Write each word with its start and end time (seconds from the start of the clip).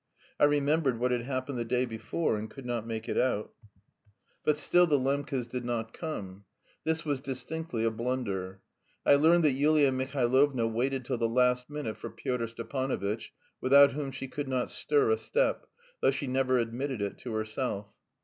I 0.39 0.45
remembered 0.45 0.97
what 0.99 1.11
had 1.11 1.21
happened 1.25 1.59
the 1.59 1.63
day 1.63 1.85
before 1.85 2.35
and 2.35 2.49
could 2.49 2.65
not 2.65 2.87
make 2.87 3.07
it 3.07 3.19
out. 3.19 3.53
But 4.43 4.57
still 4.57 4.87
the 4.87 4.97
Lembkes 4.97 5.45
did 5.47 5.63
not 5.63 5.93
come. 5.93 6.45
This 6.83 7.05
was 7.05 7.19
distinctly 7.21 7.83
a 7.83 7.91
blunder. 7.91 8.61
I 9.05 9.13
learned 9.13 9.43
that 9.43 9.51
Yulia 9.51 9.91
Mihailovna 9.91 10.65
waited 10.73 11.05
till 11.05 11.19
the 11.19 11.29
last 11.29 11.69
minute 11.69 11.97
for 11.97 12.09
Pyotr 12.09 12.47
Stepanovitch, 12.47 13.31
without 13.61 13.91
whom 13.91 14.09
she 14.11 14.27
could 14.27 14.47
not 14.47 14.71
stir 14.71 15.11
a 15.11 15.17
step, 15.19 15.67
though 16.01 16.09
she 16.09 16.25
never 16.25 16.57
admitted 16.57 16.99
it 16.99 17.19
to 17.19 17.33
herself. 17.35 17.93